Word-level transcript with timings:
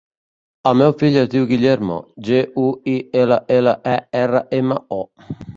El 0.69 0.77
meu 0.79 0.93
fill 1.01 1.19
es 1.23 1.27
diu 1.33 1.45
Guillermo: 1.51 1.99
ge, 2.29 2.41
u, 2.63 2.65
i, 2.97 2.97
ela, 3.25 3.41
ela, 3.59 3.79
e, 3.95 4.03
erra, 4.25 4.43
ema, 4.63 4.83
o. 5.01 5.03